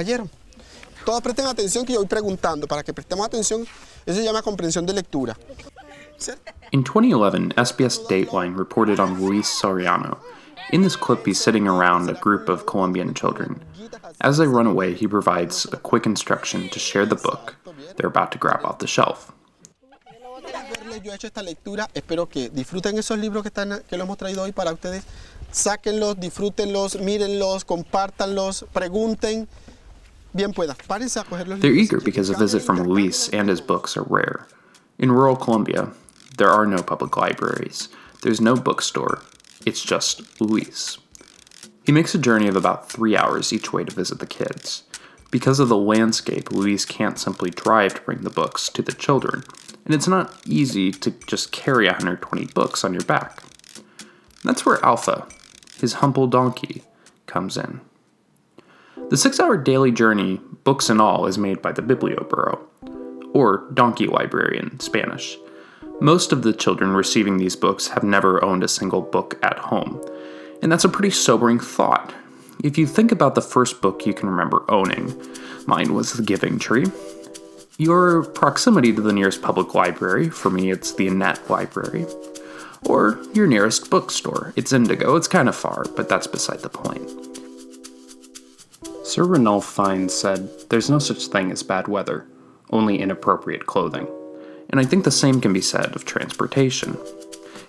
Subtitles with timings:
[0.00, 0.30] Cayeron.
[1.04, 3.66] Todos presten atención que yo voy preguntando para que prestemos atención.
[4.06, 5.36] Eso se llama comprensión de lectura.
[6.70, 10.18] In 2011, SBS Dateline reported on Luis Soriano.
[10.70, 13.60] In this clip, he's sitting around a group of Colombian children.
[14.20, 17.56] As they run away, he provides a quick instruction to share the book
[17.96, 19.32] they're about to grab off the shelf.
[21.02, 24.16] Yo he hecho esta lectura, espero que disfruten esos libros que, están, que los hemos
[24.16, 25.02] traído hoy para ustedes.
[25.50, 29.48] Sáquenlos, disfrútenlos, mírenlos, compártanlos, pregunten.
[31.60, 34.46] They're eager because a visit from Luis and his books are rare.
[34.98, 35.90] In rural Colombia,
[36.36, 37.88] there are no public libraries.
[38.22, 39.22] There's no bookstore.
[39.64, 40.98] It's just Luis.
[41.84, 44.82] He makes a journey of about three hours each way to visit the kids.
[45.30, 49.44] Because of the landscape, Luis can't simply drive to bring the books to the children,
[49.84, 53.42] and it's not easy to just carry 120 books on your back.
[54.44, 55.26] That's where Alfa,
[55.80, 56.82] his humble donkey,
[57.26, 57.80] comes in.
[59.10, 62.60] The six hour daily journey, books and all, is made by the Biblioburro,
[63.32, 65.38] or donkey library in Spanish.
[65.98, 69.98] Most of the children receiving these books have never owned a single book at home,
[70.60, 72.14] and that's a pretty sobering thought.
[72.62, 75.18] If you think about the first book you can remember owning,
[75.66, 76.86] mine was The Giving Tree.
[77.78, 82.04] Your proximity to the nearest public library, for me it's the Annette Library,
[82.84, 85.16] or your nearest bookstore, it's Indigo.
[85.16, 87.27] It's kind of far, but that's beside the point.
[89.08, 92.26] Sir Ranulph Fiennes said, There's no such thing as bad weather,
[92.68, 94.06] only inappropriate clothing.
[94.68, 96.98] And I think the same can be said of transportation.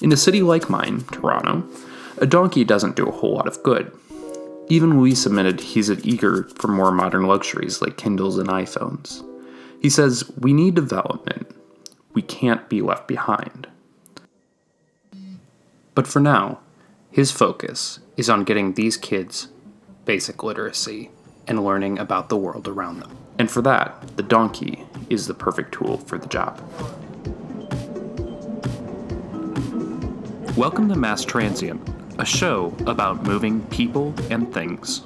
[0.00, 1.68] In a city like mine, Toronto,
[2.16, 3.92] a donkey doesn't do a whole lot of good.
[4.68, 9.22] Even Luis admitted he's eager for more modern luxuries like Kindles and iPhones.
[9.82, 11.54] He says, We need development.
[12.14, 13.68] We can't be left behind.
[15.94, 16.60] But for now,
[17.10, 19.48] his focus is on getting these kids
[20.06, 21.10] basic literacy
[21.46, 23.16] and learning about the world around them.
[23.38, 26.60] And for that, the donkey is the perfect tool for the job.
[30.56, 31.80] Welcome to Mass Transient,
[32.18, 35.02] a show about moving people and things.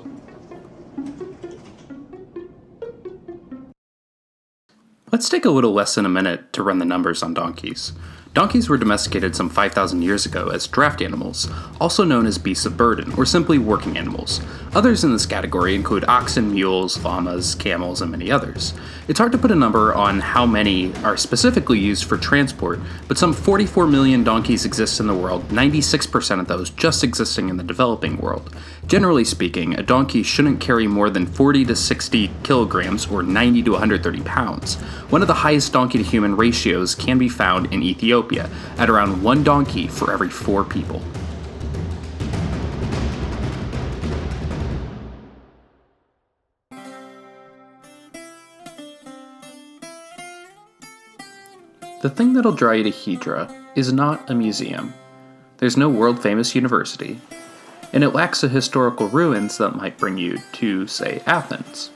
[5.13, 7.93] Let's take a little less than a minute to run the numbers on donkeys.
[8.33, 12.77] Donkeys were domesticated some 5,000 years ago as draft animals, also known as beasts of
[12.77, 14.41] burden, or simply working animals.
[14.73, 18.73] Others in this category include oxen, mules, llamas, camels, and many others.
[19.09, 23.19] It's hard to put a number on how many are specifically used for transport, but
[23.19, 27.65] some 44 million donkeys exist in the world, 96% of those just existing in the
[27.65, 28.55] developing world.
[28.87, 33.71] Generally speaking, a donkey shouldn't carry more than 40 to 60 kilograms or 90 to
[33.73, 34.77] 130 pounds.
[35.11, 38.20] One of the highest donkey to human ratios can be found in Ethiopia,
[38.79, 41.03] at around one donkey for every four people.
[52.03, 54.95] The thing that'll draw you to Hydra is not a museum.
[55.59, 57.21] There's no world famous university,
[57.93, 61.91] and it lacks the historical ruins that might bring you to, say, Athens.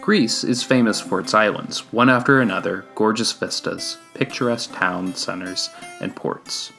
[0.00, 5.70] Greece is famous for its islands, one after another, gorgeous vistas, picturesque town centers,
[6.02, 6.72] and ports.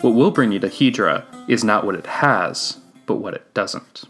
[0.00, 4.02] What will bring you to Hydra is not what it has, but what it doesn't.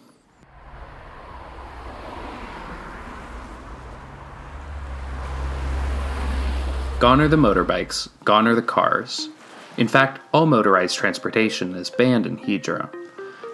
[7.01, 9.29] Gone are the motorbikes, gone are the cars.
[9.77, 12.91] In fact, all motorized transportation is banned in Hydra.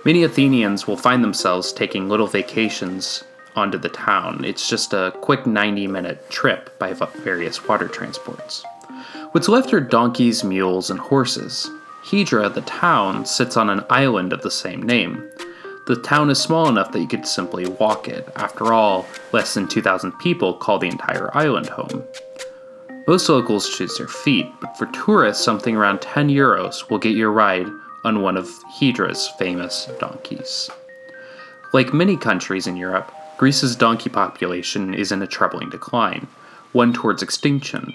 [0.05, 3.25] Many Athenians will find themselves taking little vacations
[3.57, 4.45] onto the town.
[4.45, 8.65] It's just a quick 90 minute trip by various water transports.
[9.33, 11.71] What's left are donkeys, mules, and horses.
[12.03, 15.31] Hydra, the town, sits on an island of the same name.
[15.87, 18.29] The town is small enough that you could simply walk it.
[18.37, 22.05] After all, less than 2,000 people call the entire island home.
[23.07, 27.27] Most locals choose their feet, but for tourists, something around 10 euros will get you
[27.27, 27.67] a ride
[28.05, 30.71] on one of Hydra's famous donkeys.
[31.73, 36.29] Like many countries in Europe, Greece's donkey population is in a troubling decline,
[36.73, 37.93] one towards extinction,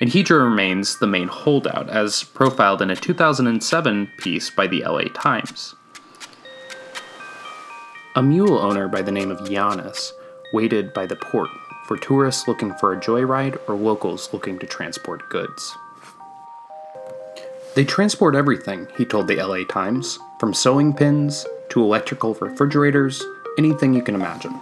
[0.00, 5.04] and Hydra remains the main holdout, as profiled in a 2007 piece by the LA
[5.14, 5.74] Times.
[8.14, 10.10] A mule owner by the name of Giannis
[10.52, 11.50] waited by the port
[11.86, 15.76] for tourists looking for a joyride or locals looking to transport goods.
[17.74, 23.22] They transport everything, he told the LA Times, from sewing pins to electrical refrigerators,
[23.58, 24.58] anything you can imagine.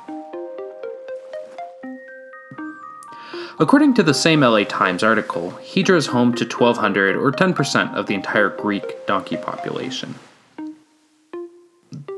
[3.58, 8.06] According to the same LA Times article, Hydra is home to 1,200 or 10% of
[8.06, 10.14] the entire Greek donkey population.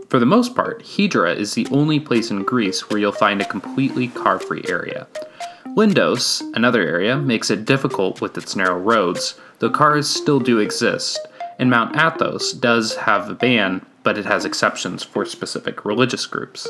[0.08, 3.48] For the most part, Hydra is the only place in Greece where you'll find a
[3.48, 5.06] completely car free area.
[5.76, 11.18] Lindos, another area, makes it difficult with its narrow roads, though cars still do exist,
[11.58, 16.66] and Mount Athos does have a ban, but it has exceptions for specific religious groups.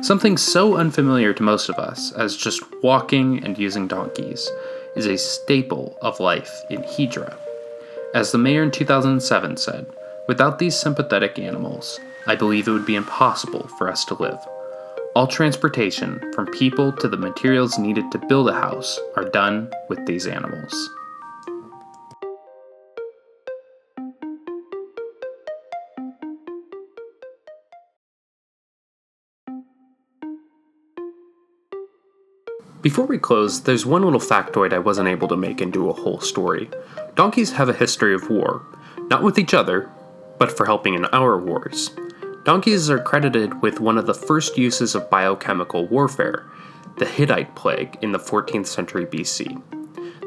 [0.00, 4.48] Something so unfamiliar to most of us as just walking and using donkeys
[4.94, 7.36] is a staple of life in Hydra.
[8.14, 9.86] As the mayor in 2007 said,
[10.28, 14.38] without these sympathetic animals, I believe it would be impossible for us to live.
[15.16, 20.06] All transportation, from people to the materials needed to build a house, are done with
[20.06, 20.90] these animals.
[32.80, 36.20] Before we close, there's one little factoid I wasn't able to make into a whole
[36.20, 36.70] story.
[37.16, 38.64] Donkeys have a history of war,
[39.10, 39.90] not with each other,
[40.38, 41.90] but for helping in our wars.
[42.44, 46.46] Donkeys are credited with one of the first uses of biochemical warfare,
[46.98, 49.60] the Hittite plague in the 14th century BC.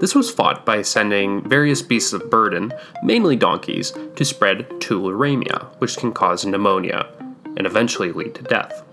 [0.01, 5.95] This was fought by sending various beasts of burden, mainly donkeys, to spread tularemia, which
[5.95, 7.07] can cause pneumonia
[7.56, 8.83] and eventually lead to death.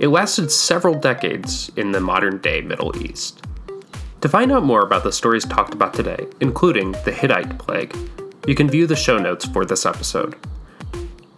[0.00, 3.44] It lasted several decades in the modern day Middle East.
[4.22, 7.96] To find out more about the stories talked about today, including the Hittite plague,
[8.44, 10.34] you can view the show notes for this episode.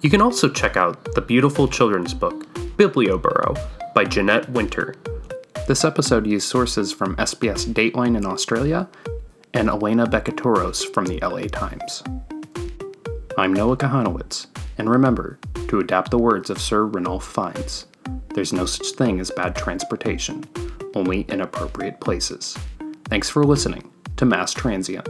[0.01, 2.47] You can also check out the beautiful children's book,
[2.79, 3.59] Biblioburro,
[3.95, 4.95] by Jeanette Winter.
[5.69, 8.89] This episode used sources from SBS Dateline in Australia
[9.53, 12.03] and Elena Becatoros from the LA Times.
[13.37, 14.47] I'm Noah Kahanowitz,
[14.79, 15.39] and remember
[15.69, 17.85] to adapt the words of Sir Ranulph Fiennes.
[18.37, 20.45] There's no such thing as bad transportation,
[20.95, 22.55] only inappropriate places.
[23.07, 25.09] Thanks for listening to Mass Transient.